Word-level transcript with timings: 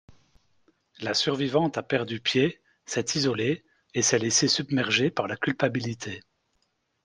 La 1.01 1.13
survivante 1.13 1.77
a 1.77 1.83
perdu 1.83 2.19
pied, 2.21 2.59
s'est 2.87 3.05
isolée 3.13 3.63
et 3.93 4.01
s'est 4.01 4.17
laissé 4.17 4.47
submerger 4.47 5.11
par 5.11 5.27
la 5.27 5.37
culpabilité. 5.37 6.21